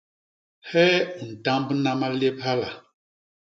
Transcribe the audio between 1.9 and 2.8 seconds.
malép hala?